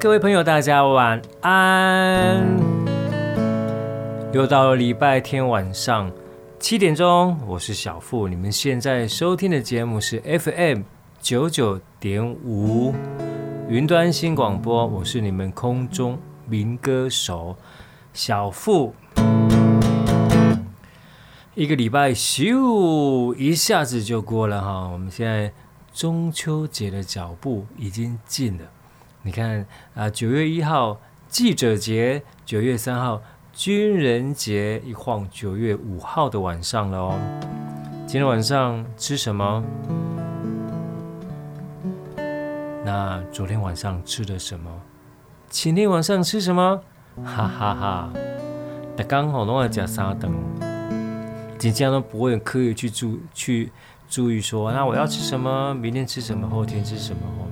[0.00, 2.42] 各位朋友，大家晚安。
[4.32, 6.10] 又到了礼拜天晚上
[6.58, 8.26] 七点钟，我是小富。
[8.26, 10.84] 你们现在收听的节目是 FM
[11.20, 12.94] 九九点五
[13.68, 17.54] 云端新广播，我是你们空中民歌手
[18.14, 18.94] 小富。
[21.54, 25.52] 一个礼拜咻一下子就过了哈，我们现在
[25.92, 28.64] 中秋节的脚步已经近了。
[29.22, 33.20] 你看啊，九月一号记者节，九月三号
[33.52, 37.18] 军人节，一晃九月五号的晚上了哦。
[38.06, 39.62] 今天晚上吃什么？
[42.82, 44.70] 那昨天晚上吃的什么？
[45.50, 46.80] 前天晚上吃什么？
[47.22, 48.10] 哈哈哈！
[48.96, 50.32] 那刚好拢要吃三顿，
[51.58, 53.70] 今天都不会刻意去注去
[54.08, 55.74] 注意说，那我要吃什么？
[55.74, 56.48] 明天吃什么？
[56.48, 57.20] 后天吃什么？
[57.38, 57.44] 哦，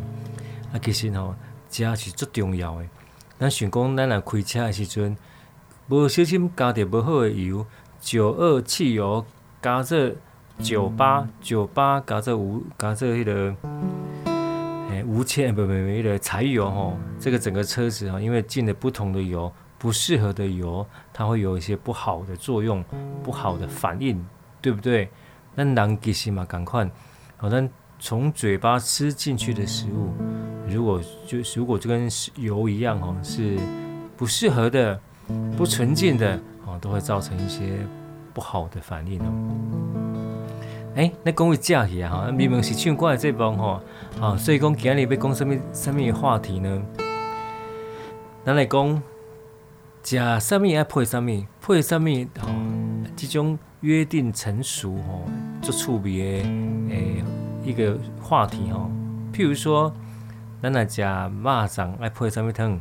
[0.72, 1.34] 啊，其实哦。
[1.68, 2.86] 这是最重要的。
[3.38, 5.16] 咱想讲，咱来开车的时阵，
[5.88, 7.64] 无小心加点无好的油，
[8.00, 9.24] 九二汽油
[9.62, 10.14] 加这
[10.60, 13.54] 九八九八加这无加这迄个
[14.90, 22.84] 诶无铅不不不的柴油吼，这个整个车子啊，因为进了不同的油，不适合的油，它会有一些不好的作用，
[23.22, 24.24] 不好的反应，
[24.60, 25.08] 对不对？
[25.54, 26.90] 那人其实嘛赶快，
[27.36, 27.68] 好像。
[28.00, 30.12] 从嘴巴吃进去的食物，
[30.70, 33.56] 如果就如果就跟油一样哦，是
[34.16, 34.98] 不适合的、
[35.56, 37.78] 不纯净的哦，都会造成一些
[38.34, 39.32] 不好的反应哦。
[40.94, 43.80] 哎，那讲起假期啊，哈，明明是唱歌的这帮哈，
[44.20, 46.82] 啊，所以讲今日要讲什么什么话题呢？
[48.44, 49.02] 咱来讲，
[50.02, 52.10] 食什么爱配什么，配什么
[52.42, 55.22] 哦，这种约定成熟哦，
[55.62, 56.48] 做趣味的
[56.94, 57.24] 诶。
[57.64, 58.90] 一个话题哦，
[59.30, 59.92] 譬如说，
[60.60, 62.80] 咱来食肉粽爱配什么汤？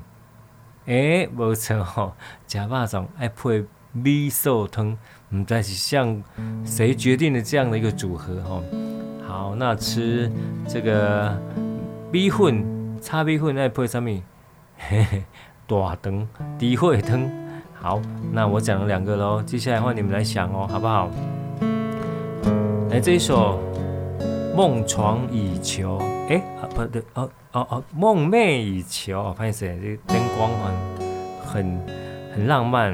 [0.86, 2.14] 诶，无错吼，
[2.48, 4.98] 食肉粽爱配米素汤，
[5.30, 6.24] 唔知是像
[6.66, 8.64] 谁决定的这样的一个组合吼？
[9.28, 10.32] 好，那吃
[10.68, 11.40] 这个
[12.12, 14.10] 米粉，炒米粉爱配什么？
[14.78, 15.24] 嘿嘿，
[15.68, 16.28] 大肠、
[16.58, 17.30] 猪血汤。
[17.80, 18.02] 好，
[18.32, 21.12] 那我讲了两个喽，接下来换你们来想哦，好不好？
[22.90, 23.60] 来这一首。
[24.56, 30.52] 梦床以求，哎啊不对哦哦哦，梦寐以求，我发现这灯光
[31.44, 31.82] 很很
[32.36, 32.94] 很浪漫。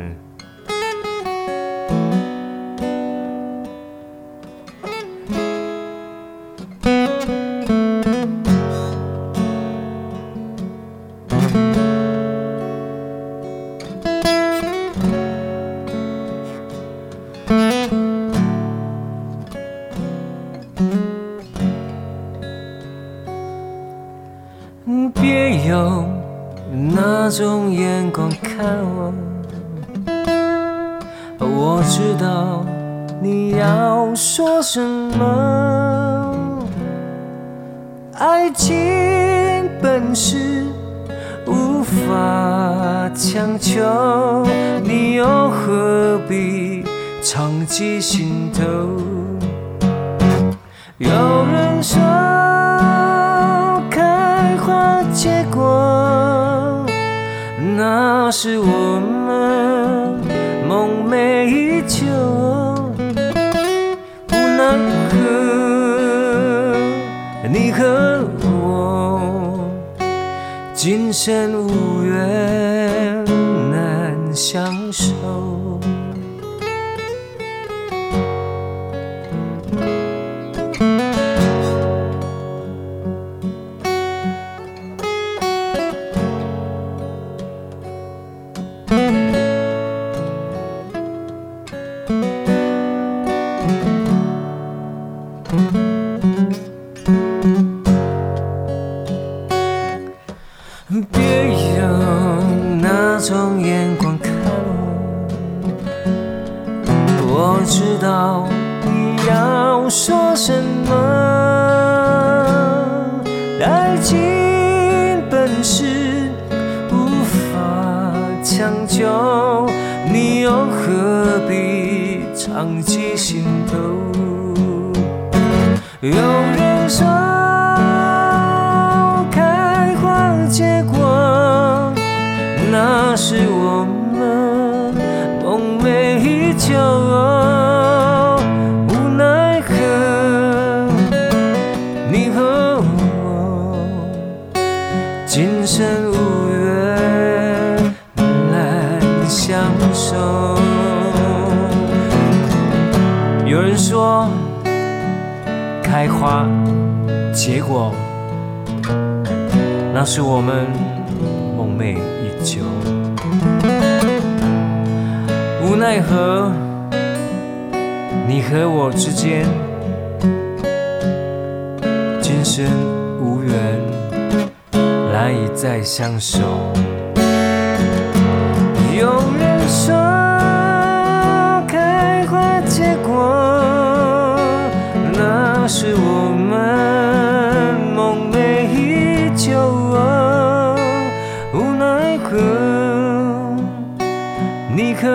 [194.93, 195.07] 可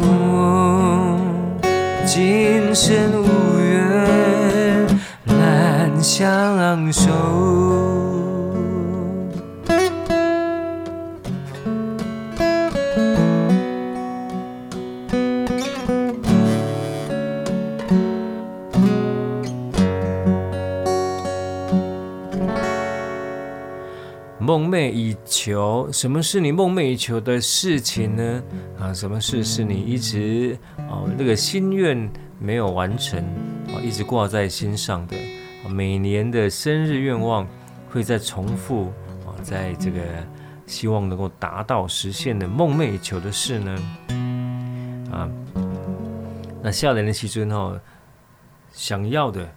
[0.00, 1.18] 我
[2.04, 4.86] 今生无缘，
[5.24, 7.71] 难相守。
[24.52, 28.42] 梦寐以求，什么是你梦寐以求的事情呢？
[28.78, 33.18] 啊，什么事是你一直哦那个心愿没有完成，
[33.68, 35.16] 啊，一直挂在心上的，
[35.70, 37.48] 每年的生日愿望
[37.88, 38.92] 会再重复
[39.24, 40.02] 啊，在这个
[40.66, 43.74] 希望能够达到实现的梦寐以求的事呢？
[45.10, 45.30] 啊，
[46.60, 47.80] 那下年的时阵哦，
[48.70, 49.48] 想要的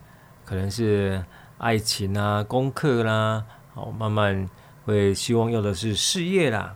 [0.46, 1.22] 可能是
[1.58, 3.44] 爱情啊、功课啦，
[3.74, 4.50] 好慢慢。
[4.86, 6.76] 会希望要的是事业啦，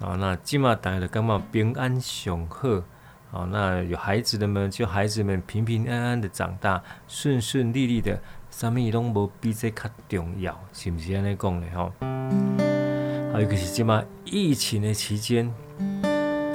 [0.00, 2.68] 啊，那起码大家都感觉平安上好，
[3.30, 8.20] 啊，那有孩子的们就孩子们平平安安的长大，顺顺利利的，
[8.50, 11.92] 什么拢无比这较重要，是不是这样讲的吼？
[13.32, 15.48] 还有就是起码疫情的期间，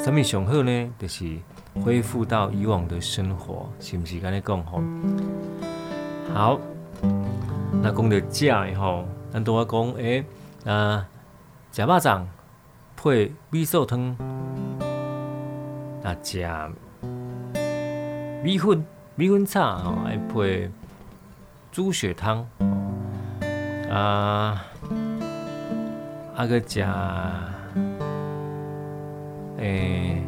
[0.04, 0.94] 什么上好呢？
[1.00, 1.38] 就是
[1.82, 4.84] 恢复到以往的生活，是不是这样讲吼？
[6.34, 6.60] 好，
[7.82, 10.26] 那讲到这吼，咱都要讲诶。
[10.66, 11.08] 啊，
[11.72, 12.26] 食肉粽
[12.98, 14.16] 配米素汤，
[16.04, 16.46] 啊，食
[18.44, 18.86] 米粉
[19.16, 20.70] 米粉炒吼，爱配
[21.72, 22.46] 猪血汤，
[23.90, 24.66] 啊，
[26.36, 26.86] 啊个食，
[29.58, 30.22] 诶，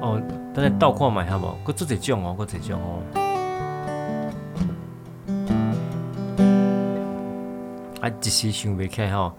[0.00, 0.20] 哦，
[0.54, 1.54] 等下倒看卖好无？
[1.64, 3.02] 搁做一种哦，搁一种哦，
[8.08, 9.32] 一时想袂起来吼。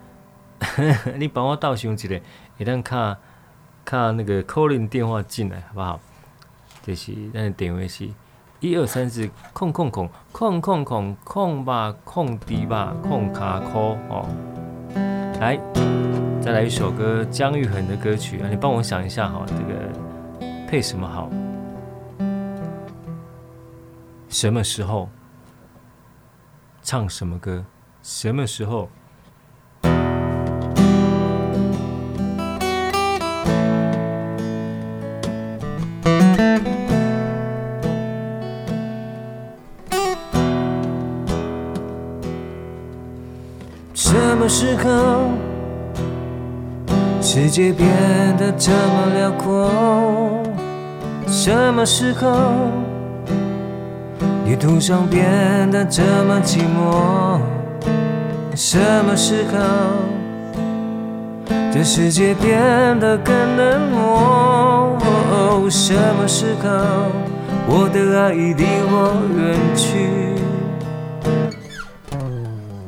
[1.18, 2.22] 你帮我倒想一个，
[2.58, 3.18] 会当卡
[3.86, 6.00] 卡那个 calling 电话进来，好不好？
[6.82, 8.10] 就是咱的电话是
[8.60, 14.28] 一二三四空空空空空空空吧空地吧空卡扣哦。
[15.40, 15.58] 来，
[16.42, 21.30] 再来一首歌，姜育恒的歌曲啊，你帮我想一下哈，这个配什么好？
[24.28, 25.10] 什么时候
[26.82, 27.64] 唱什么歌？
[28.02, 28.90] 什么时候？
[43.94, 45.30] 什么时候，
[47.22, 47.88] 世界变
[48.38, 49.70] 得这么辽阔？
[51.28, 52.54] 什么时候，
[54.46, 57.59] 地图上变得这么寂寞？
[58.62, 59.58] 什么时候，
[61.72, 64.98] 这世界变得更冷漠？
[65.70, 66.68] 什么时候，
[67.68, 70.10] 我的爱已离我远去？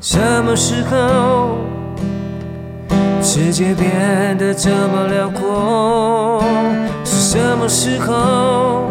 [0.01, 1.59] 什么时候，
[3.21, 6.43] 世界变得这么辽阔？
[7.05, 8.89] 是什么时候，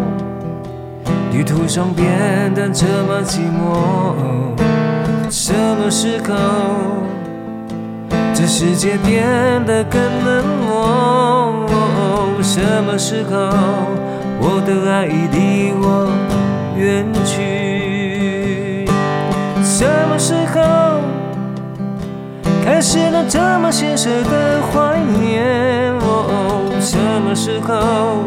[1.30, 4.69] 旅途上变得这么寂寞？
[5.50, 6.32] 什么时候，
[8.32, 9.26] 这世界变
[9.66, 11.66] 得更冷漠？
[12.40, 13.36] 什么时候，
[14.38, 16.08] 我的爱已离我
[16.76, 18.86] 远去？
[19.64, 20.60] 什么时候，
[22.64, 25.98] 开始了这么现实的怀念？
[26.80, 28.22] 什么时候，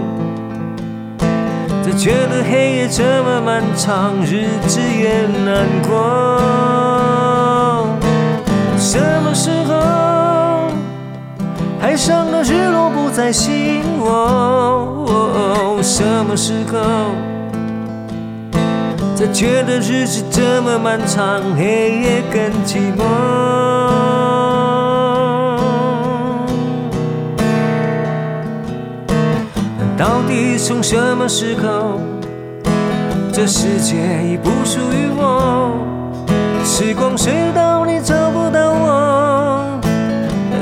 [1.82, 6.92] 才觉得黑夜这么漫长，日子也难过？
[8.93, 9.73] 什么时候，
[11.81, 15.79] 海上的日落不再吸引我？
[15.81, 16.77] 什么时候，
[19.15, 23.01] 才觉得日子这么漫长，黑夜更寂寞？
[29.97, 32.00] 到底从什么时候，
[33.33, 35.71] 这世界已不属于我？
[36.63, 37.73] 时光隧道，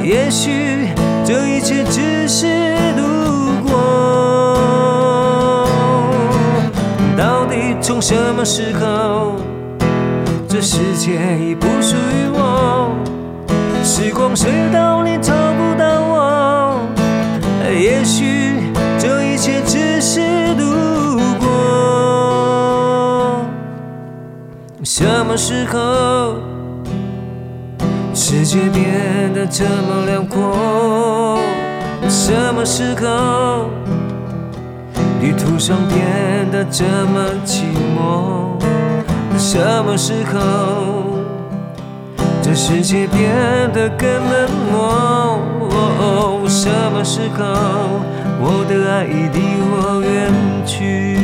[0.03, 0.87] 也许
[1.23, 2.47] 这一切只是
[2.97, 3.71] 路过。
[7.17, 9.35] 到底从什么时候，
[10.47, 12.91] 这世界已不属于我？
[13.83, 16.79] 时光隧道里找不到我，
[17.69, 18.53] 也许
[18.99, 21.47] 这一切只是路过。
[24.83, 26.50] 什么时候？
[28.33, 31.37] 世界变得这么辽阔，
[32.07, 33.69] 什么时候？
[35.19, 38.57] 旅途上变得这么寂寞，
[39.37, 40.39] 什么时候？
[42.41, 43.29] 这世界变
[43.73, 47.43] 得更冷漠，什么时候？
[48.39, 49.39] 我的爱已离
[49.73, 50.31] 我远
[50.65, 51.20] 去。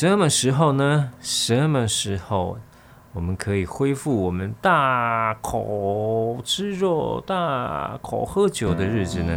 [0.00, 1.10] 什么时候呢？
[1.18, 2.56] 什么时候
[3.12, 9.34] 我们可以恢复我们大口吃肉、大口喝酒的日子呢？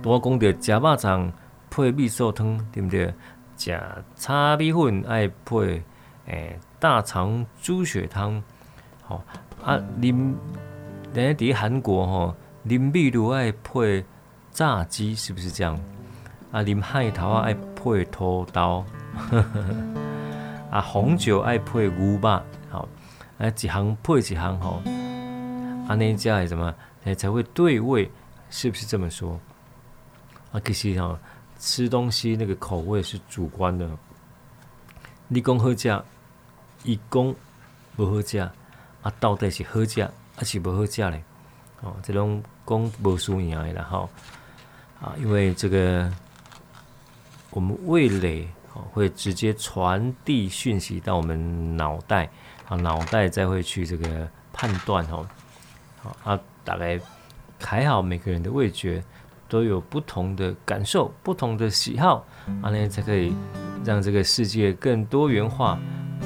[0.00, 1.32] 多讲到吃肉粽
[1.68, 3.12] 配味噌汤，对不对？
[3.56, 3.76] 吃
[4.14, 5.82] 炒米粉爱配
[6.26, 8.40] 诶、大肠猪血汤，
[9.02, 9.24] 好
[9.64, 9.76] 啊。
[10.00, 10.34] 啉，
[11.12, 12.36] 人家在韩国吼，
[12.68, 14.04] 啉米露爱配
[14.52, 15.76] 炸鸡，是不是这样？
[16.52, 17.56] 啊，啉海头啊爱。
[17.82, 18.84] 配土豆，
[20.70, 22.88] 啊，红酒爱配牛肉，好，
[23.38, 24.80] 啊，一行配一行吼，
[25.88, 26.72] 啊，那家里什么，
[27.16, 28.08] 才会对味，
[28.50, 29.36] 是不是这么说？
[30.52, 31.18] 啊，其实哈，
[31.58, 33.90] 吃东西那个口味是主观的，
[35.26, 36.02] 你讲好食，
[36.84, 37.34] 伊讲
[37.96, 41.20] 无好食，啊，到底是好食还是无好食嘞？
[41.80, 44.08] 哦，这种讲无输赢的啦，吼，
[45.00, 46.08] 啊，因为这个。
[47.52, 48.48] 我们味蕾
[48.92, 52.30] 会直接传递讯息到我们脑袋，
[52.66, 55.26] 啊，脑袋再会去这个判断哦，
[56.02, 56.98] 好啊，大概
[57.60, 59.04] 还好，每个人的味觉
[59.50, 62.24] 都有不同的感受，不同的喜好，
[62.62, 63.34] 啊，那才可以
[63.84, 65.78] 让这个世界更多元化，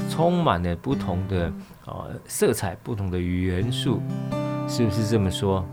[0.09, 1.53] 充满了不同的
[1.85, 4.01] 啊色彩，不同的元素，
[4.69, 5.67] 是不是这么说？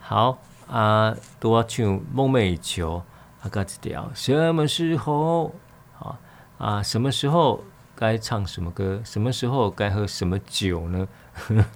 [0.00, 2.96] 好啊，多去《梦寐以求》。
[3.42, 5.54] 啊，嘎子调，什么时候
[5.98, 6.18] 啊
[6.58, 6.82] 啊？
[6.82, 7.62] 什么时候
[7.94, 9.00] 该唱什么歌？
[9.04, 11.06] 什么时候该喝什么酒呢？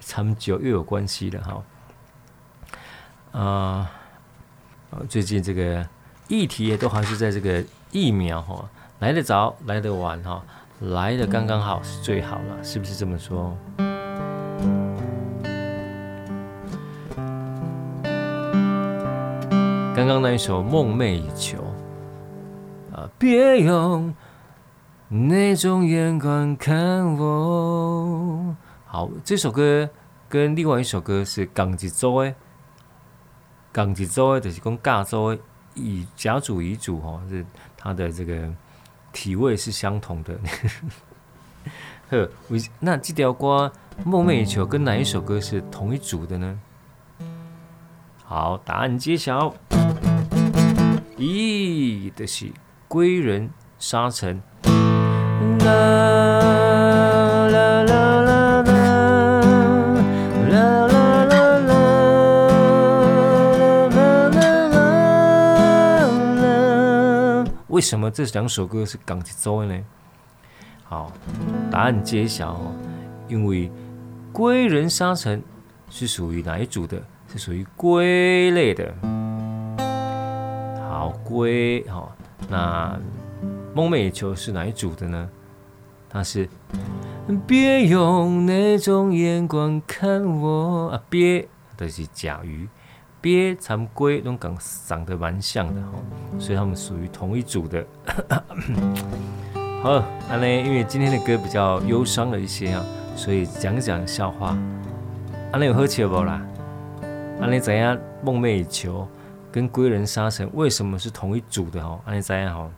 [0.00, 3.40] 掺酒又有关系了哈。
[3.40, 3.90] 啊，
[5.08, 5.88] 最近这个
[6.28, 8.68] 议题也都还是在这个疫苗哈，
[8.98, 10.44] 来得早，来得晚哈，
[10.80, 13.56] 来得刚刚好是最好了，是不是这么说？
[20.06, 21.58] 刚刚那一首《梦寐以求》
[22.96, 24.14] 啊，别用
[25.08, 28.54] 那种眼光看我。
[28.84, 29.90] 好，这首歌
[30.28, 32.32] 跟另外一首歌是同一组的，
[33.72, 35.42] 同一组的就是讲加州的
[35.74, 37.44] 乙甲组乙组哦，是
[37.76, 38.48] 它的这个
[39.12, 40.38] 体位是相同的。
[42.10, 42.30] 呵，
[42.78, 43.72] 那这条歌
[44.08, 46.60] 《梦寐以求》跟哪一首歌是同一组的呢？
[48.24, 49.52] 好，答案揭晓。
[51.18, 52.44] 咦，这是
[52.88, 54.38] 《归人沙城》。
[67.68, 69.84] 为什么这两首歌是同一组的呢？
[70.84, 71.10] 好，
[71.70, 72.74] 答案揭晓哦。
[73.26, 73.68] 因为
[74.32, 75.38] 《归人沙城》
[75.88, 77.02] 是属于哪一组的？
[77.32, 78.94] 是属于归类的。
[80.96, 82.16] 好，龟好。
[82.48, 82.98] 那
[83.74, 85.28] 《梦寐以求》是哪一组的呢？
[86.08, 86.48] 它是。
[87.46, 91.02] 别用那种眼光看我啊！
[91.10, 92.66] 别都、是甲鱼。
[93.20, 95.88] 鳖参龟都长长得蛮像的哈，
[96.38, 97.84] 所以他们属于同一组的。
[99.82, 102.82] 好，安呢，因为今天的歌比较忧伤了一些啊，
[103.14, 104.56] 所以讲讲笑话。
[105.52, 106.40] 安呢有好笑不啦？
[107.38, 107.98] 安呢怎样？
[108.22, 109.06] 梦寐以求
[109.56, 111.98] 跟归人沙城为什么是同一组的哈？
[112.04, 112.70] 安呢怎样哈？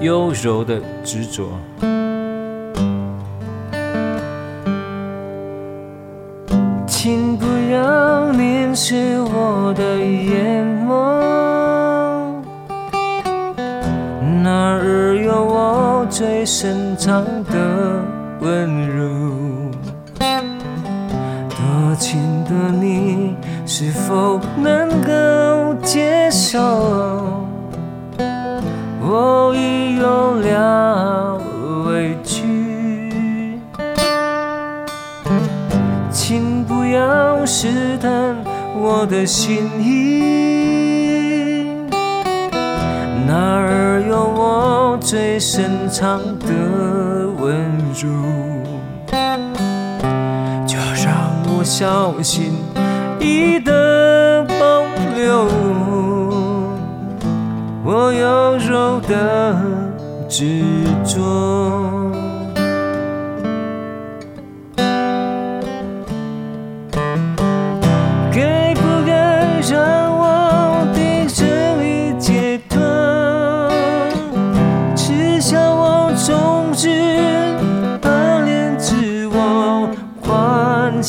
[0.00, 1.48] 优柔的执着，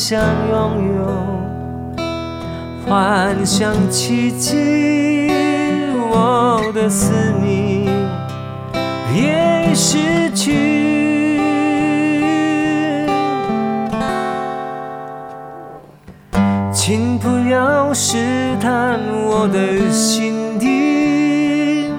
[0.08, 0.18] 想
[0.48, 0.56] 拥
[0.96, 1.04] 有，
[2.88, 5.28] 幻想奇迹。
[6.10, 7.84] 我的思念
[9.14, 11.38] 也已失去，
[16.72, 21.92] 请不要试探我的心底，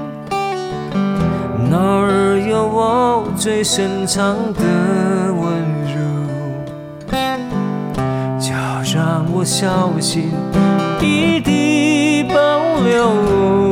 [1.70, 4.64] 那儿有我最深藏的
[5.32, 5.69] 温
[9.40, 10.30] 我小心
[11.02, 13.69] 翼翼地保留。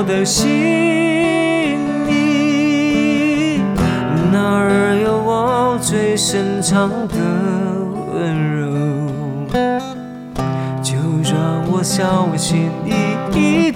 [0.00, 0.48] 我的心
[2.08, 3.60] 里，
[4.32, 7.16] 哪儿有我最深藏的
[8.14, 8.64] 温柔。
[10.82, 10.94] 就
[11.30, 12.92] 让我小心翼
[13.36, 13.69] 翼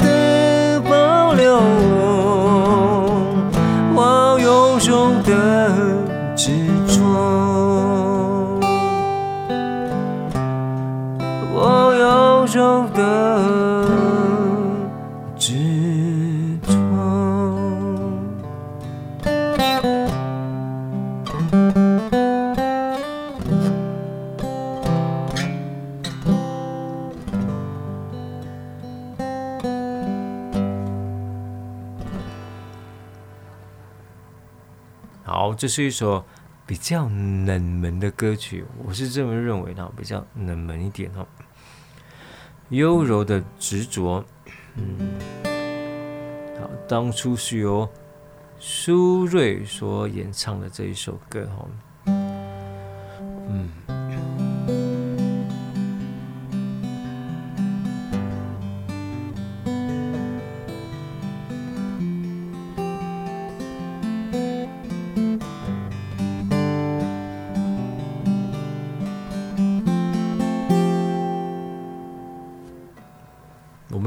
[35.64, 36.22] 这是一首
[36.66, 41.26] 比较冷门的歌曲，我是这么认为的，比较冷门一点哦。
[42.68, 44.22] 优柔的执着，
[44.74, 45.14] 嗯，
[46.60, 47.88] 好，当初是由
[48.58, 51.66] 苏芮所演唱的这一首歌哈，
[53.48, 53.70] 嗯。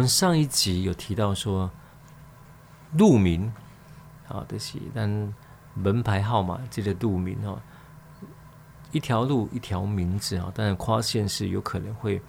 [0.07, 1.69] 上一集有提到说，
[2.93, 3.51] 路名，
[4.27, 5.33] 好的是，但
[5.73, 7.59] 门牌号码记得路名哈，
[8.91, 12.21] 一条路一条名字哈，但是跨县市有可能会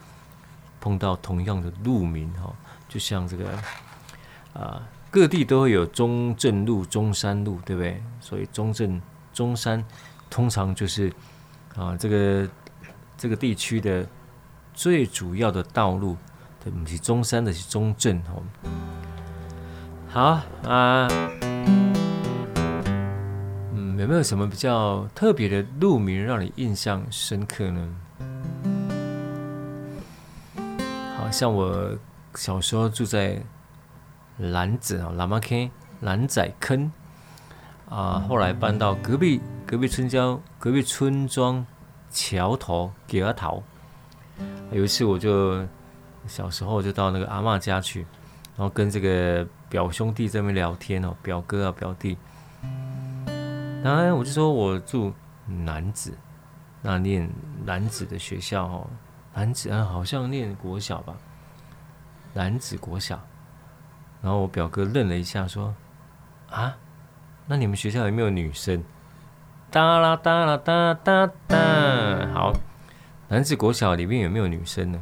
[0.80, 2.52] 碰到同样的路名哈，
[2.88, 3.50] 就像这个
[4.52, 8.02] 啊，各地都会有中正路、中山路，对不对？
[8.20, 9.00] 所以中正、
[9.32, 9.84] 中山
[10.28, 11.12] 通常就是
[11.76, 12.48] 啊，这个
[13.16, 14.06] 这个地区的
[14.74, 16.16] 最主要的道路。
[16.70, 18.42] 不是中山的，是中正哦。
[20.10, 21.06] 好啊，
[23.74, 27.96] 嗯，有没有什么比较特别的路名让你印象深刻呢？
[31.18, 31.94] 好像我
[32.34, 33.38] 小时候住在
[34.38, 36.90] 兰子啊，蓝马坑兰仔坑
[37.90, 41.64] 啊，后来搬到隔壁隔壁村庄隔壁村庄
[42.10, 43.62] 桥头给阿桃。
[44.72, 45.66] 有一次我就。
[46.28, 48.00] 小时候就到那个阿嬷家去，
[48.56, 52.16] 然后跟这个表兄弟在那边聊天哦，表哥啊表弟。
[53.82, 55.12] 当然我就说我住
[55.46, 56.12] 男子，
[56.82, 57.28] 那念
[57.64, 58.86] 男子的学校哦，
[59.34, 61.14] 男子啊好像念国小吧，
[62.34, 63.18] 男子国小。
[64.20, 65.72] 然后我表哥愣了一下说
[66.50, 66.76] ：“啊，
[67.46, 68.82] 那你们学校有没有女生？”
[69.70, 71.56] 哒啦哒啦哒哒哒。
[72.34, 72.52] 好，
[73.28, 75.00] 男子国小里面有没有女生呢？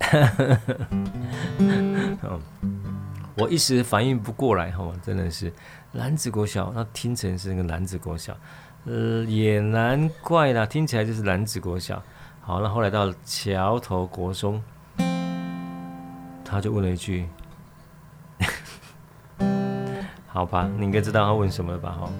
[3.36, 5.52] 我一时反应不过来，哈，真的是
[5.92, 8.36] 楠梓国小，那听成是那个楠梓国小，
[8.84, 12.02] 呃，也难怪啦，听起来就是楠梓国小。
[12.40, 14.60] 好，那后来到桥头国中，
[16.44, 17.28] 他就问了一句
[20.26, 22.10] ：“好吧，你应该知道他问什么了吧？”哈，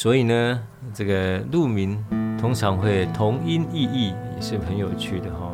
[0.00, 0.58] 所以呢。
[0.94, 2.02] 这个路名
[2.40, 5.52] 通常会同音异义，也是很有趣的哈。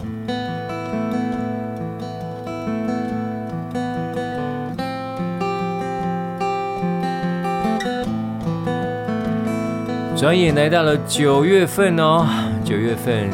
[10.17, 12.25] 转眼来到了九月份哦，
[12.65, 13.29] 九月份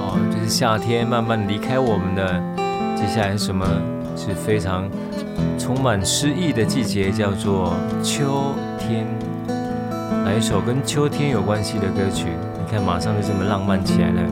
[0.00, 2.42] 哦，就是夏天慢慢离开我们的。
[2.96, 3.66] 接下来什么
[4.16, 4.90] 是非常
[5.58, 9.06] 充满诗意的季节，叫做秋天。
[10.24, 14.22] 来一首跟秋天有关系的歌曲，你看马上就这么浪漫起来了。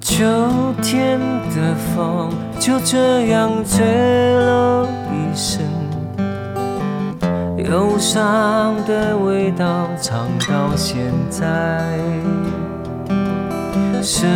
[0.00, 0.24] 秋
[0.82, 1.20] 天
[1.54, 3.86] 的风就这样吹
[4.34, 5.64] 了一身，
[7.56, 11.96] 忧伤的味道藏到现在。
[14.02, 14.28] 生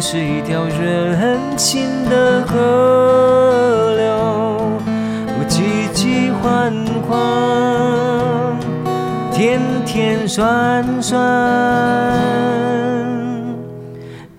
[0.00, 4.06] 是一条任性的河流，
[5.38, 6.72] 我急急缓
[7.08, 7.18] 缓，
[9.32, 11.16] 甜甜酸酸。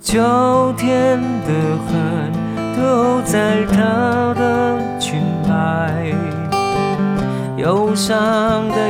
[0.01, 1.51] 秋天的
[1.85, 2.31] 恨
[2.75, 6.15] 都在她的裙摆，
[7.57, 8.89] 忧伤的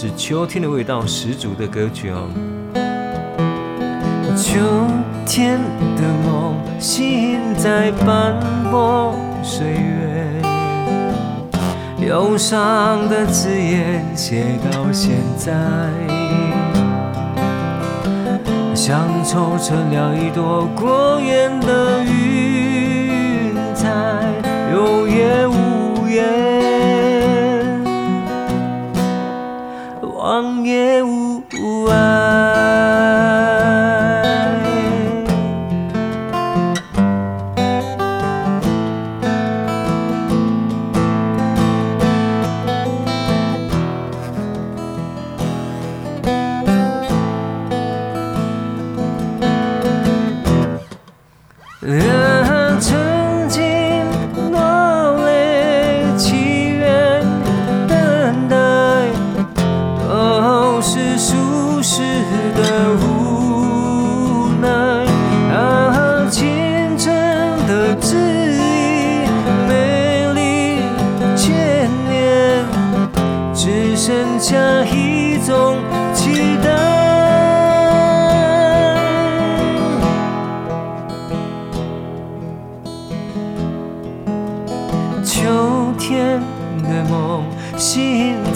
[0.00, 2.28] 是秋天的味道十足的歌曲哦。
[4.36, 4.60] 秋
[5.26, 5.58] 天
[5.96, 8.36] 的梦，吸引在斑
[8.70, 10.24] 驳岁月，
[12.06, 15.50] 忧伤的字眼写到现在，
[18.76, 23.90] 像凑成了一朵过眼的云彩，
[24.72, 26.47] 有言无言，
[30.68, 31.07] 忘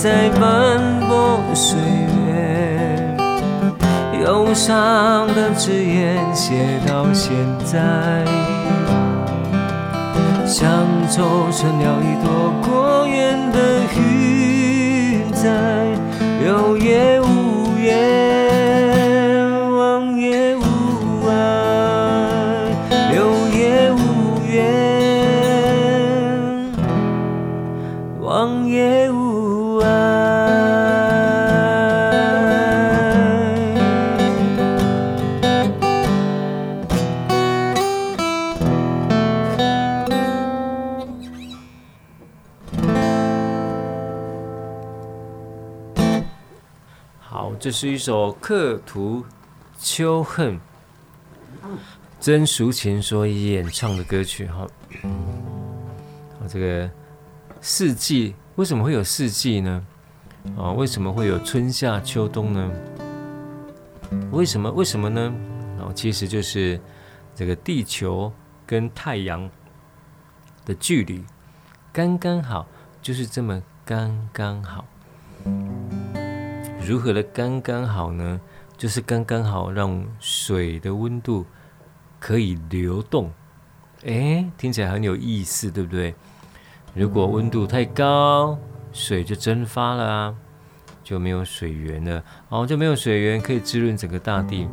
[0.03, 1.79] 在斑驳岁
[2.27, 3.17] 月，
[4.25, 7.31] 忧伤的字眼写到现
[7.65, 8.25] 在，
[10.45, 10.69] 像
[11.09, 13.59] 凑成了一朵过眼的
[13.97, 15.47] 云彩，
[16.45, 17.22] 有言
[47.83, 49.27] 是一首《刻图
[49.77, 50.55] 秋恨》，
[52.21, 54.69] 曾淑琴所演唱的歌曲哈。
[55.03, 56.89] 啊，这个
[57.61, 59.85] 四季为什么会有四季呢？
[60.57, 62.71] 啊，为什么会有春夏秋冬呢？
[64.31, 64.71] 为什么？
[64.71, 65.35] 为什么呢？
[65.81, 66.81] 啊，其实就是
[67.35, 68.33] 这个地球
[68.65, 69.51] 跟太阳
[70.65, 71.25] 的距离
[71.93, 72.65] 刚刚好，
[73.03, 74.85] 就是这么刚刚好。
[76.93, 78.39] 如何的刚刚好呢？
[78.77, 81.47] 就是刚刚好让水的温度
[82.21, 83.33] 可以流动。
[84.03, 86.15] 诶，听起来很有意思，对不对？
[86.93, 88.59] 如果温度太高，
[88.93, 90.35] 水就蒸发了啊，
[91.03, 94.69] 就没有水源了，哦，就没有水源可以滋润整个大地。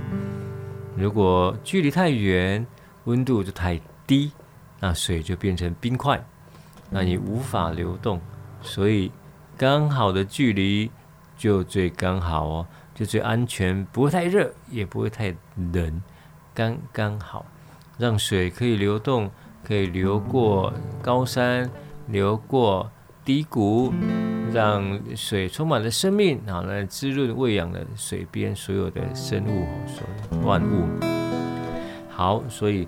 [0.97, 2.67] 如果距离太远，
[3.05, 4.33] 温度就太低，
[4.81, 6.21] 那水就变成冰块，
[6.89, 8.19] 那你无法流动。
[8.61, 9.09] 所以
[9.55, 10.91] 刚好的距离。
[11.39, 15.33] 就最刚好哦，就最安全，不会太热，也不会太
[15.71, 16.01] 冷，
[16.53, 17.45] 刚刚好，
[17.97, 19.31] 让水可以流动，
[19.63, 21.71] 可以流过高山，
[22.07, 22.91] 流过
[23.23, 23.93] 低谷，
[24.51, 30.89] 让水充满了生命，然后来滋润喂养了水边所有的生物，所有万物。
[32.09, 32.85] 好，所以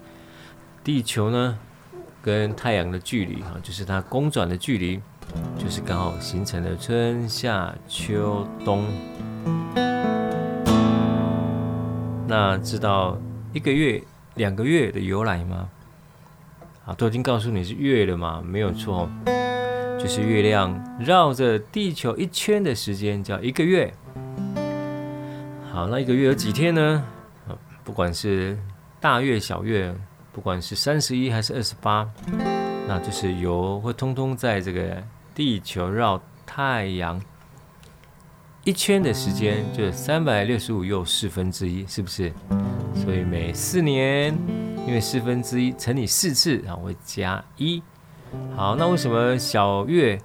[0.84, 1.58] 地球呢，
[2.22, 5.02] 跟太阳的距离哈，就是它公转的距离。
[5.58, 8.86] 就是刚好形成了春夏秋冬。
[12.28, 13.17] 那知道
[13.54, 14.02] 一个月、
[14.36, 15.70] 两个月的由来吗？
[16.86, 19.10] 啊，都已经告诉你是月了嘛，没有错，
[20.00, 23.94] 就是月亮绕着地球一圈的时间叫一个月。
[25.72, 27.04] 好，那一个月有几天呢？
[27.84, 28.58] 不管是
[29.00, 29.94] 大月、小月，
[30.32, 32.10] 不管是三十一还是二十八，
[32.88, 35.04] 那就是有会通通在这个。
[35.34, 37.22] 地球绕太阳
[38.65, 42.32] 一圈的时间就是三百六十五又四分之一，是不是？
[42.94, 44.38] 所以每四年，
[44.86, 47.82] 因为四分之一乘以四次，然后会加一。
[48.56, 50.22] 好，那为什么小月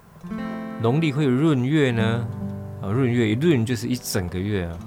[0.81, 2.27] 农历会有闰月呢？
[2.81, 4.77] 啊，闰月一闰就是一整个月啊。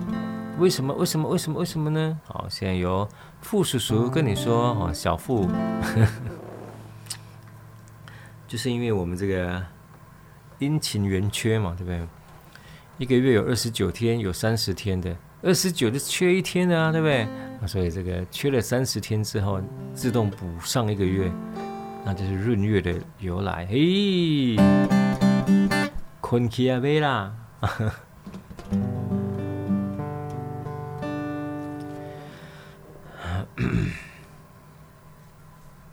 [0.58, 0.94] 为什么？
[0.94, 1.28] 为什么？
[1.28, 1.58] 为什么？
[1.58, 2.20] 为什么呢？
[2.26, 3.08] 好，现在由
[3.40, 5.50] 傅叔叔跟你说哦，小傅，
[8.46, 9.60] 就是因为我们这个。
[10.60, 12.06] 阴晴圆缺嘛，对不对？
[12.98, 17.26] 一个月有二十九天，有三十天的，二十九就缺一天啊，对不对？
[17.66, 19.58] 所以这个缺了三十天之后，
[19.94, 21.32] 自动补上一个月，
[22.04, 23.66] 那就是闰月的由来。
[23.70, 24.56] 嘿，
[26.20, 27.34] 困起啊，没啦。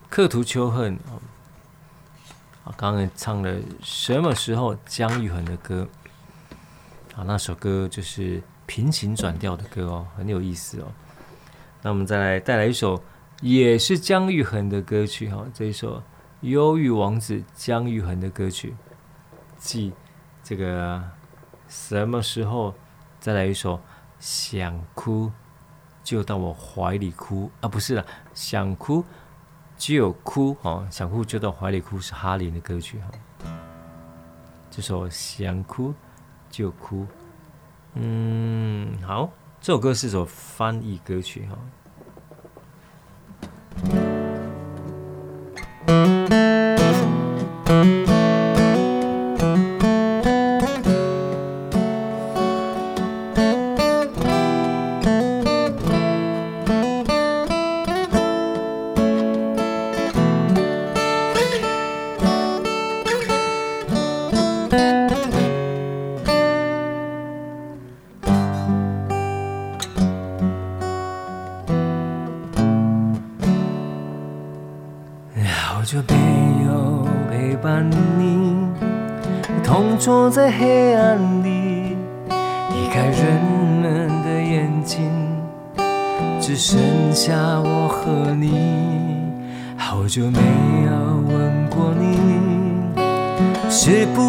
[0.09, 0.97] 刻图秋恨。
[2.75, 5.87] 刚刚唱了什么时候姜育恒的歌？
[7.15, 10.87] 啊，那首歌就是平行转调的歌哦，很有意思哦。
[11.81, 13.01] 那我们再来带来一首
[13.41, 16.01] 也是姜育恒的歌曲哈，这一首
[16.41, 18.75] 忧郁王子姜育恒的歌曲，
[19.57, 19.93] 记
[20.43, 21.01] 这个
[21.67, 22.73] 什么时候？
[23.19, 23.81] 再来一首
[24.19, 25.31] 想哭
[26.03, 29.03] 就到我怀里哭啊，不是啦，想哭。
[29.77, 33.11] 只有哭哦，想哭就到怀里哭是哈林的歌曲哈。
[34.69, 35.93] 这首想哭
[36.49, 37.05] 就哭，
[37.93, 39.29] 嗯，好，
[39.61, 41.57] 这首歌是首翻译歌曲哈。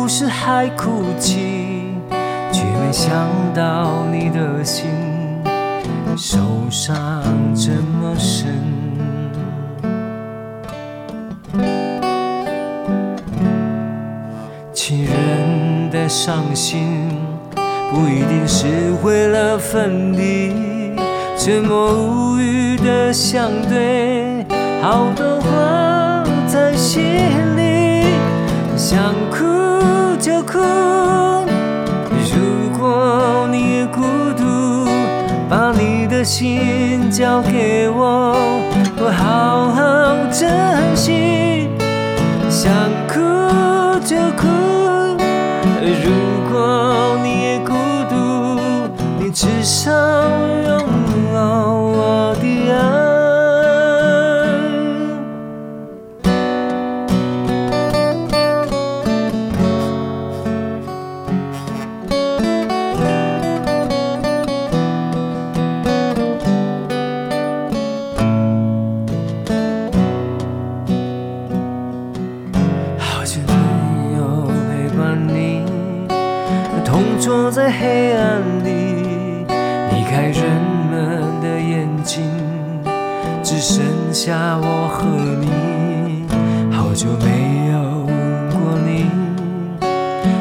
[0.09, 1.85] 是还哭泣？
[2.51, 3.13] 却没想
[3.55, 4.87] 到你的心
[6.17, 6.39] 受
[6.71, 6.97] 伤
[7.55, 8.49] 这么深。
[14.73, 17.11] 亲人的伤心
[17.91, 18.67] 不一定是
[19.03, 20.97] 为了分离，
[21.37, 24.47] 沉默无语的相对，
[24.81, 27.03] 好多话在心
[27.57, 28.07] 里，
[28.75, 28.99] 想
[29.31, 29.45] 哭
[30.29, 30.59] 就哭。
[32.31, 34.03] 如果你也孤
[34.37, 34.87] 独，
[35.49, 38.37] 把你的心交给我，
[38.99, 41.71] 我好好珍惜。
[42.51, 42.71] 想
[43.09, 43.15] 哭
[44.05, 44.47] 就哭。
[45.81, 46.13] 如
[46.53, 47.73] 果你也孤
[48.11, 48.61] 独，
[49.19, 49.91] 你至少
[84.29, 85.07] 下我和
[85.41, 86.27] 你。
[86.71, 88.05] 好久没有
[88.53, 89.07] 过你，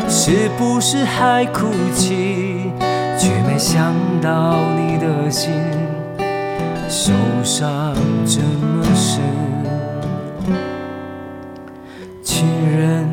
[0.10, 2.70] 是不是还哭泣？
[3.18, 5.54] 却没想到你的心
[6.90, 7.14] 受
[7.46, 7.96] 伤
[8.26, 9.22] 这么深。
[12.22, 13.08] 亲人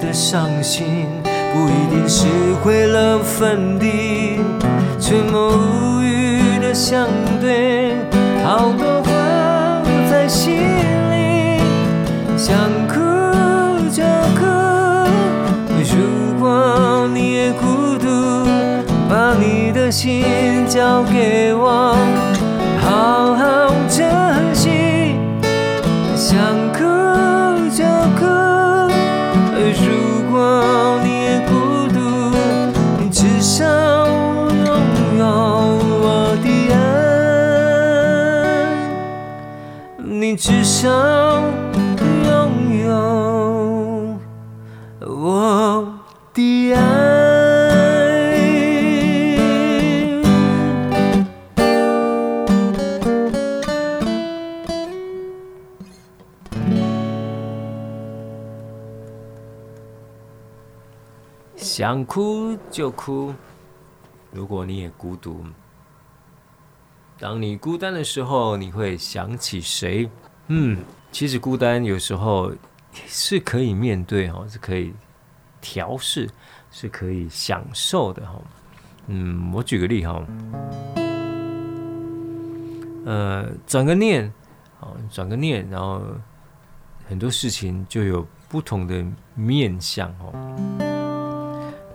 [0.00, 1.08] 的伤心。
[1.52, 2.28] 不一定是
[2.64, 4.38] 为了分离，
[5.00, 7.08] 沉默无语的相
[7.40, 7.96] 对，
[8.44, 8.86] 好多
[12.40, 12.56] 想
[12.88, 12.94] 哭
[13.90, 14.02] 就
[14.34, 14.40] 哭。
[15.84, 15.92] 如
[16.40, 18.08] 果你也孤独，
[19.10, 20.24] 把你的心
[20.66, 21.94] 交给我，
[22.80, 24.08] 好好珍
[24.54, 25.16] 惜。
[26.16, 26.38] 想
[26.72, 26.78] 哭
[27.76, 27.84] 就
[28.18, 28.24] 哭，
[29.84, 30.32] 如果
[31.04, 31.52] 你也孤
[31.92, 32.00] 独。
[33.12, 33.66] 至少
[34.64, 34.68] 拥
[35.18, 35.26] 有
[36.00, 36.78] 我的爱，
[39.98, 40.88] 你至少
[61.90, 63.34] 想哭就哭。
[64.30, 65.44] 如果你也孤独，
[67.18, 70.08] 当你孤单的时候，你会想起谁？
[70.46, 70.78] 嗯，
[71.10, 72.52] 其实孤单有时候
[73.08, 74.94] 是可以面对哈，是可以
[75.60, 76.30] 调试，
[76.70, 78.40] 是可以享受的哈。
[79.08, 80.24] 嗯，我举个例哈，
[83.04, 84.32] 呃，转个念，
[84.78, 86.00] 好，转个念，然后
[87.08, 90.89] 很多事情就有不同的面向哦。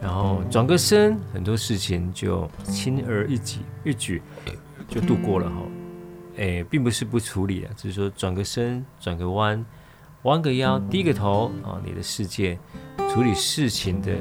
[0.05, 4.21] 然后转个身，很多事情就轻而易举，一举
[4.87, 5.55] 就度过了哈。
[6.37, 9.65] 哎，并不是不处理啊，只是说转个身，转个弯，
[10.21, 12.55] 弯个腰，低个头啊，你的世界
[13.09, 14.11] 处理事情的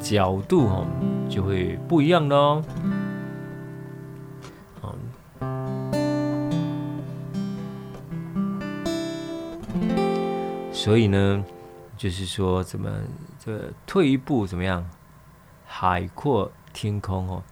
[0.00, 0.84] 角度哦，
[1.28, 2.64] 就会不一样的哦。
[10.72, 11.44] 所以呢，
[12.00, 12.90] 就是说，怎么
[13.44, 14.88] 这退一步怎么样？
[15.66, 17.42] 海阔天空哦，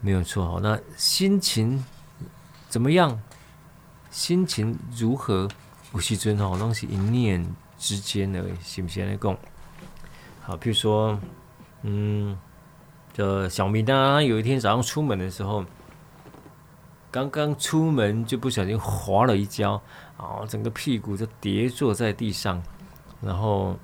[0.00, 0.60] 没有错哦。
[0.62, 1.84] 那心情
[2.68, 3.20] 怎么样？
[4.12, 5.48] 心情如何？
[5.92, 7.44] 有时阵哦，东西一念
[7.76, 9.36] 之间的，是不是来讲？
[10.40, 11.18] 好，譬如说，
[11.82, 12.38] 嗯，
[13.12, 15.64] 这小明呢，有一天早上出门的时候，
[17.10, 19.82] 刚刚出门就不小心滑了一跤。
[20.16, 22.62] 哦，整个屁股就跌坐在地上，
[23.20, 23.76] 然后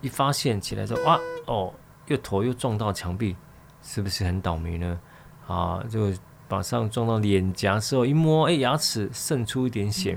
[0.00, 1.72] 一发现起来说：“哇，哦，
[2.06, 3.36] 又头又撞到墙壁，
[3.82, 4.98] 是不是很倒霉呢？”
[5.46, 6.12] 啊，就
[6.48, 10.16] 马上撞到脸颊之后一摸，哎，牙齿渗出一点血。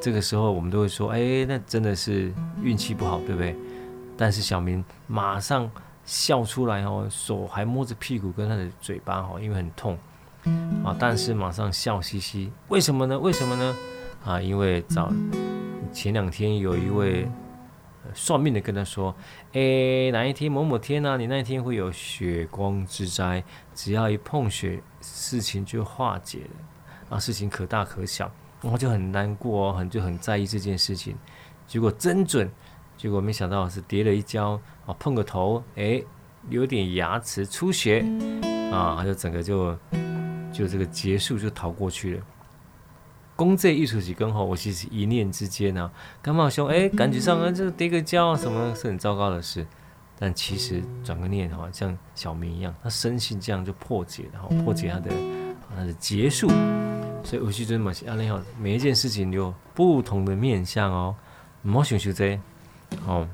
[0.00, 2.32] 这个时候我们都会说：“哎，那真的是
[2.62, 3.56] 运气不好，对不对？”
[4.16, 5.70] 但是小明马上
[6.04, 9.98] 笑出来哦，手还摸着屁股跟他的嘴巴哦，因为很痛。
[10.84, 10.94] 啊！
[10.96, 13.18] 但是马上笑嘻嘻，为什么呢？
[13.18, 13.76] 为什么呢？
[14.24, 15.12] 啊，因为早
[15.92, 17.28] 前两天有一位
[18.14, 19.14] 算命的跟他说
[19.52, 23.42] ：“诶，哪一天某某天呢、你那一天会有血光之灾，
[23.74, 27.16] 只要一碰血，事情就化解了。
[27.16, 28.30] 啊，事情可大可小。”
[28.62, 31.16] 然后就很难过哦，很就很在意这件事情。
[31.66, 32.50] 结果真准，
[32.96, 36.04] 结果没想到是跌了一跤啊，碰个头，诶，
[36.48, 38.04] 有点牙齿出血
[38.72, 39.76] 啊，就整个就。
[40.52, 42.22] 就这个结束就逃过去了。
[43.36, 49.64] 公这艺术几根后，我其实一念之间呢、啊，感冒兄哎，感觉上啊，这个跌个跤什么是很糟糕的事。
[50.18, 55.10] 但其实转个念哈，像小明一样，他深信这样就破解了，然后破解他的
[55.76, 56.48] 他的结束。
[57.22, 61.14] 所以我去尊嘛，阿你好，每一件事情有不同的面向哦。
[61.60, 62.40] 莫想想这，
[63.06, 63.28] 哦。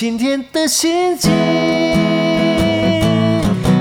[0.00, 1.30] 今天的心情。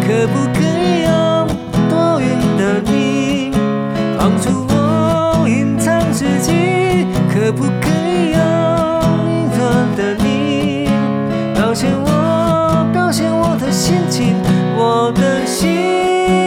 [0.02, 1.48] 可不可以用
[1.90, 3.52] 多云的你
[4.18, 7.08] 帮助我隐藏自己？
[7.34, 8.38] 可不可以用
[9.32, 10.90] 一段的你
[11.54, 14.36] 表现我，表现我的心情，
[14.76, 16.39] 我的心。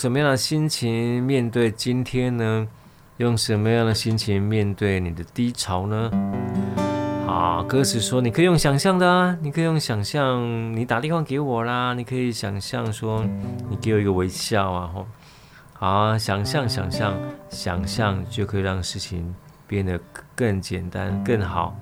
[0.00, 2.66] 什么样的心情面对今天呢？
[3.18, 6.10] 用什么样的心情面对你的低潮呢？
[7.26, 13.22] 好，歌词说你可以用想象的啊，你可以用想象，你打电话给我啦，你可以想象说
[13.68, 15.06] 你给我一个微笑啊，吼，
[15.74, 17.14] 好，想象，想象，
[17.50, 19.34] 想象就可以让事情
[19.66, 20.00] 变得
[20.34, 21.76] 更简单、更好。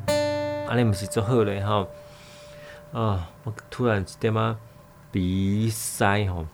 [0.68, 3.00] 阿你不是做好了哈？
[3.00, 4.58] 啊，我突然点嘛
[5.12, 6.44] 鼻塞吼。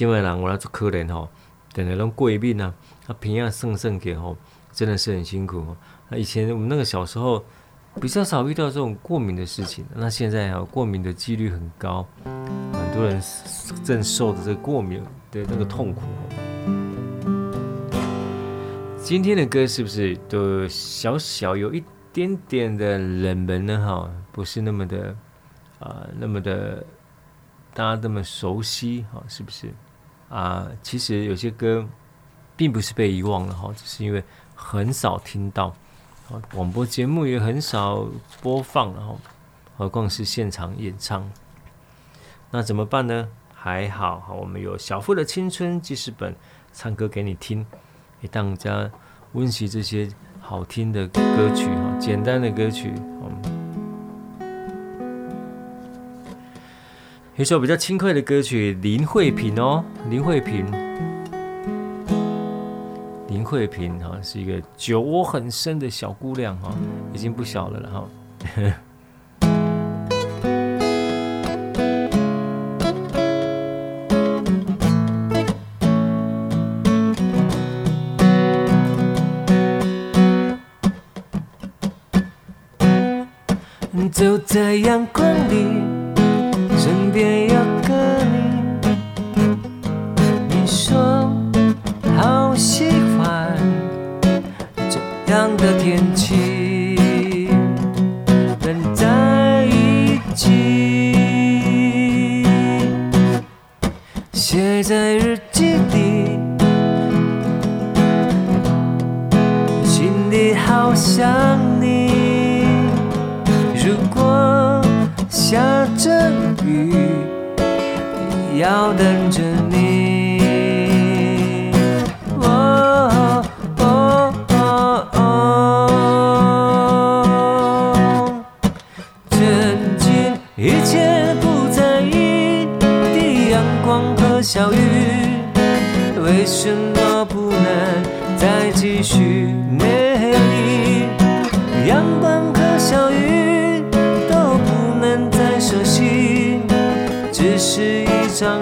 [0.00, 1.28] 今晚人我来做可怜吼，
[1.74, 2.72] 等那种过敏啊，
[3.06, 4.34] 他平安胜胜给吼，
[4.72, 5.76] 真的是很辛苦。
[6.08, 7.44] 那以前我们那个小时候
[8.00, 13.22] 比较少遇到这种过敏的事情，那现在啊过敏的几率很高，很多人
[13.84, 16.00] 正受着这个过敏的那个痛苦。
[18.96, 23.78] 今天的歌是不是都小小有一点点的冷门呢？
[23.86, 25.14] 哈，不是那么的
[25.78, 26.82] 啊、那么的。
[27.72, 29.72] 大家那么熟悉哈，是不是
[30.30, 30.66] 啊？
[30.82, 31.86] 其实有些歌
[32.56, 34.24] 并不是被遗忘了哈，只是因为
[34.54, 35.74] 很少听到，
[36.52, 38.06] 广播节目也很少
[38.40, 39.16] 播放了哈，
[39.76, 41.30] 何况是现场演唱。
[42.50, 43.28] 那怎么办呢？
[43.54, 46.34] 还好，我们有小富的青春记事本，
[46.72, 47.66] 唱歌给你听，
[48.22, 48.90] 给大家
[49.32, 50.08] 温习这些
[50.40, 52.92] 好听的歌曲哈，简单的歌曲。
[52.96, 53.59] 嗯
[57.40, 60.62] 一首比较轻快的歌曲，林慧萍哦，林慧萍，
[63.28, 66.70] 林慧萍哈是一个酒窝很深的小姑娘哈，
[67.14, 68.06] 已经不小了了哈。
[84.12, 84.89] 走在阳光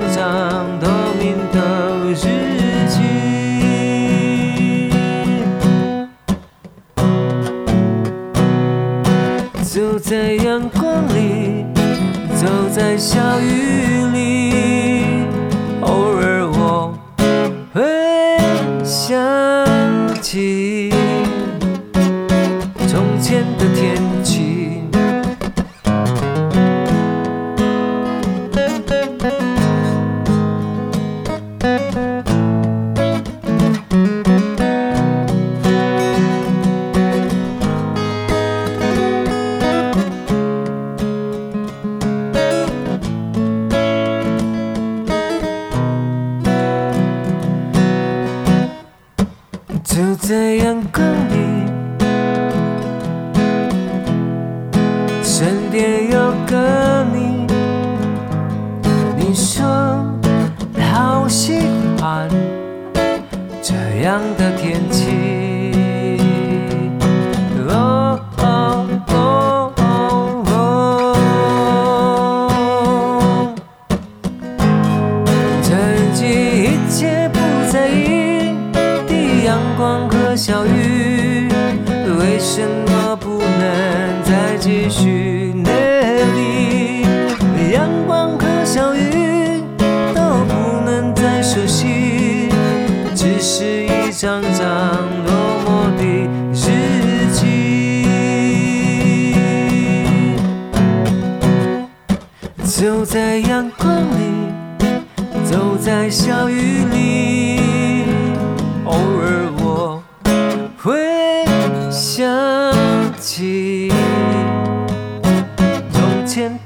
[0.00, 1.07] 一张张透明的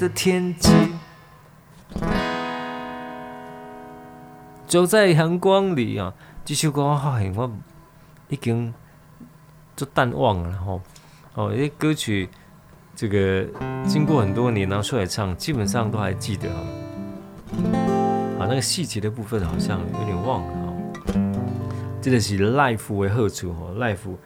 [0.02, 0.68] 的天际。
[4.66, 6.12] 走在阳光里啊，
[6.44, 7.48] 这首歌我发现我
[8.28, 8.74] 已经
[9.76, 10.80] 就淡忘了吼。
[11.34, 12.28] 哦，因为歌曲
[12.96, 13.46] 这个
[13.86, 16.60] 经过很多年拿出来唱，基本上都还记得哈。
[18.40, 20.72] 啊，那个细节的部分好像有点忘了哈。
[22.00, 24.16] 这个是 live 为好处哈，live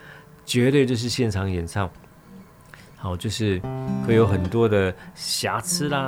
[0.46, 1.90] 绝对就是现场演唱，
[2.96, 3.60] 好，就是
[4.06, 6.06] 会有很多的瑕疵啦。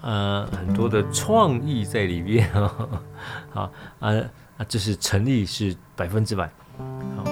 [0.00, 2.88] 呃，很多的创意在里面 啊，
[3.52, 4.12] 好啊
[4.58, 6.50] 啊，就是诚意是百分之百，
[7.16, 7.24] 好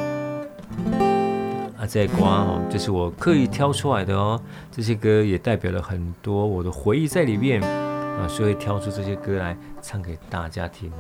[1.77, 4.41] 啊，这歌哦，这是我刻意挑出来的哦，
[4.71, 10.97] 这些歌也代表了很多我的回忆在里面啊，所以挑出这些歌来唱给大家听哦。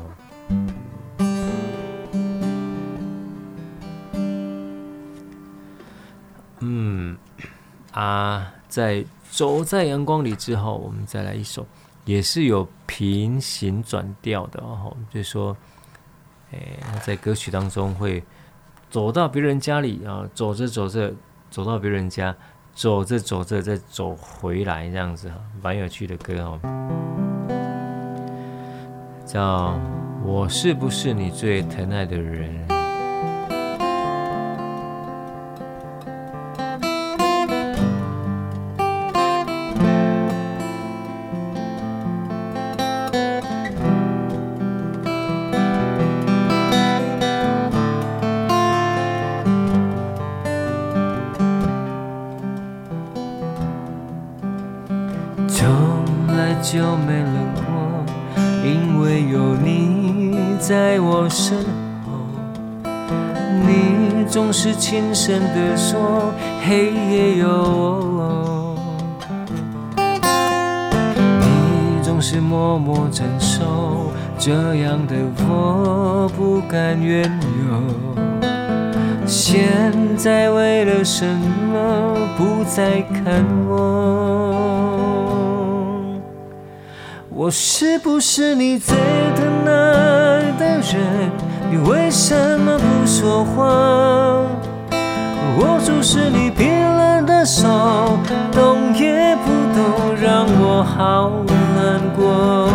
[6.83, 7.17] 嗯
[7.93, 9.05] 啊，在。
[9.33, 11.67] 走在阳光里之后，我们再来一首，
[12.05, 14.95] 也是有平行转调的哦。
[15.11, 15.57] 就说，
[16.53, 16.59] 哎，
[17.03, 18.23] 在歌曲当中会
[18.91, 21.11] 走到别人家里啊，走着走着
[21.51, 22.37] 走到别人家，
[22.75, 26.61] 走着走着再走回来，这样子哈，蛮有趣的歌哦。
[29.25, 29.81] 叫
[30.23, 32.82] 我是不是你最疼爱的人？
[56.73, 57.63] 就没冷过，
[58.65, 61.65] 因为有你在我身后。
[63.67, 66.33] 你总是轻声地说，
[66.65, 68.75] 黑夜有我。
[69.99, 75.15] 你总是默默承受，这样的
[75.47, 77.31] 我不敢怨
[77.69, 77.83] 尤。
[79.27, 84.42] 现在为了什么不再看我？
[87.43, 88.95] 我是不是你最
[89.35, 91.29] 疼爱的人？
[91.73, 93.65] 你为什么不说话？
[95.59, 98.17] 我就是你冰冷的手，
[98.53, 101.33] 动也不动，让我好
[101.75, 102.69] 难过。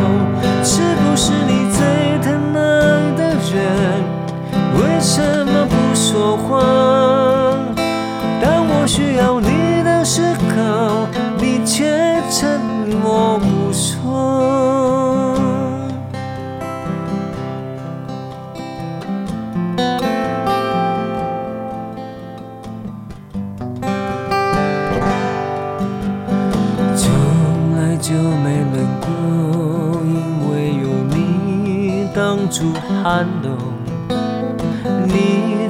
[0.61, 1.79] 是不是你最
[2.19, 2.59] 疼爱
[3.15, 4.03] 的人？
[4.81, 6.59] 为什么不说话？
[8.41, 9.47] 当我需要你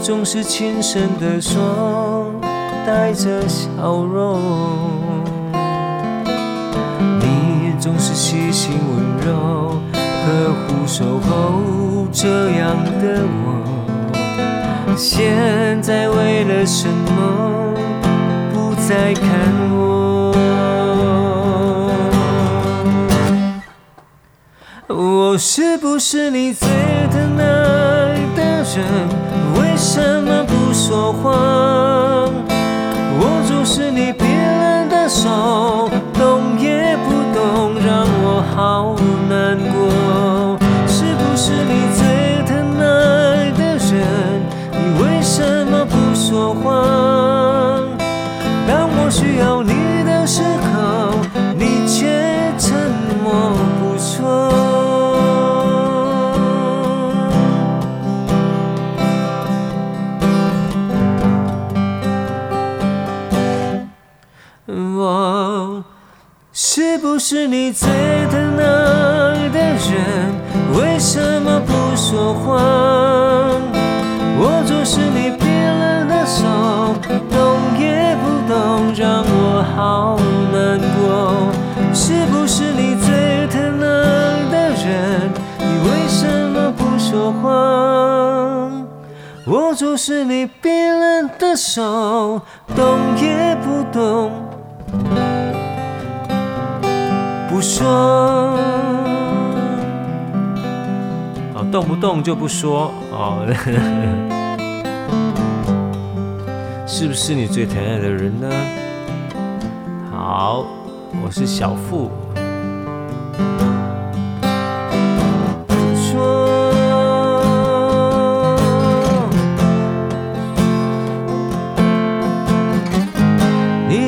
[0.08, 2.32] 总是轻声地说，
[2.86, 3.68] 带着笑
[4.06, 4.40] 容。
[7.20, 14.96] 你总是细心温柔，呵护守候这样的我。
[14.96, 17.74] 现在为了什么
[18.54, 19.28] 不再看
[19.74, 20.32] 我？
[24.88, 26.66] 我是不是你最
[27.12, 29.37] 疼爱的人？
[29.78, 31.30] 为什么不说话？
[33.20, 38.96] 握住是你冰冷的手，动也不动，让我好
[39.30, 40.58] 难过。
[40.88, 44.42] 是不是你最疼爱的人？
[44.72, 46.66] 你为什么不说话？
[48.68, 49.67] 当我需要你
[67.30, 67.90] 是你最
[68.32, 70.32] 疼爱的人？
[70.78, 72.56] 为什么不说话？
[74.40, 75.46] 我就是你冰
[75.78, 76.46] 冷的手，
[77.30, 80.18] 动也不动，让我好
[80.54, 81.52] 难过。
[81.94, 83.86] 是不是你最疼爱
[84.50, 85.30] 的人？
[85.60, 88.72] 你为什么不说话？
[89.46, 92.42] 我就是你冰冷的手，
[92.74, 94.32] 动也不动，
[97.58, 97.88] 不说。
[101.56, 103.40] 哦，动不动就不说哦，
[106.86, 108.48] 是不是你最疼爱的人呢？
[110.12, 110.68] 好，
[111.26, 112.12] 我是小富。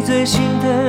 [0.05, 0.88] 最心疼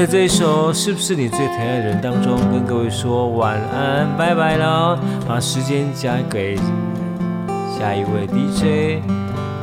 [0.00, 4.98] 在这一首《是不是你最疼爱的人》当中，跟各位说晚安，拜拜了。
[5.28, 6.56] 把时间交给
[7.78, 9.04] 下一位 DJ，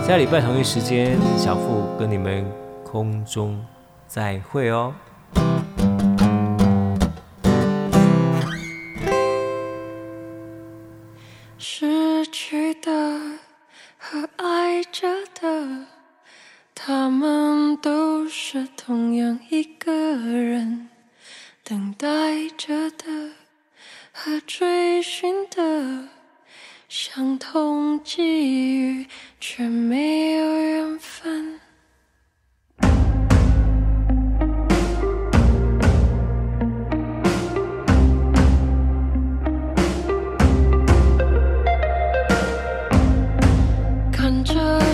[0.06, 2.46] 下礼拜同一时间，小付跟你们
[2.84, 3.60] 空中
[4.06, 4.94] 再会哦。
[19.58, 20.88] 一个人
[21.64, 22.08] 等待
[22.56, 23.32] 着的
[24.12, 26.10] 和追寻的
[26.88, 29.08] 相同际遇，
[29.40, 31.60] 却没有缘分。
[44.12, 44.87] 看着。